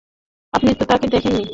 আপনি 0.53 0.69
তো 0.73 0.83
তাকে 0.85 1.07
দেখেননি। 1.07 1.45